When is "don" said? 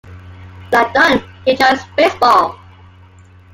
0.95-1.23